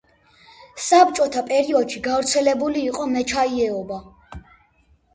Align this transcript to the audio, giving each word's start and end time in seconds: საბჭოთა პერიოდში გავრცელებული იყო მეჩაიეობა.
საბჭოთა 0.85 1.43
პერიოდში 1.51 2.03
გავრცელებული 2.09 2.85
იყო 2.91 3.09
მეჩაიეობა. 3.15 4.05